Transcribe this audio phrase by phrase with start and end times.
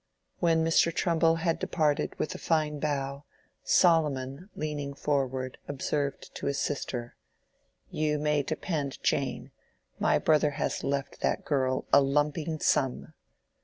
[0.39, 0.91] When Mr.
[0.91, 3.23] Trumbull had departed with a fine bow,
[3.63, 7.15] Solomon, leaning forward, observed to his sister,
[7.91, 9.51] "You may depend, Jane,
[9.99, 13.13] my brother has left that girl a lumping sum."